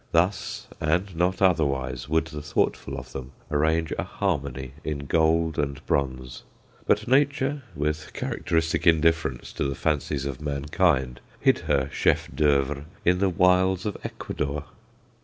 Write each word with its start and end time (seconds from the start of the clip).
Thus, 0.13 0.65
and 0.79 1.15
not 1.15 1.43
otherwise, 1.43 2.09
would 2.09 2.25
the 2.25 2.41
thoughtful 2.41 2.97
of 2.97 3.11
them 3.13 3.33
arrange 3.51 3.93
a 3.99 4.03
"harmony" 4.03 4.73
in 4.83 5.05
gold 5.05 5.59
and 5.59 5.85
bronze; 5.85 6.41
but 6.87 7.07
Nature, 7.07 7.61
with 7.75 8.11
characteristic 8.13 8.87
indifference 8.87 9.53
to 9.53 9.63
the 9.63 9.75
fancies 9.75 10.25
of 10.25 10.41
mankind, 10.41 11.19
hid 11.39 11.59
her 11.59 11.87
chef 11.93 12.27
d'oeuvre 12.33 12.85
in 13.05 13.19
the 13.19 13.29
wilds 13.29 13.85
of 13.85 13.95
Ecuador. 14.03 14.63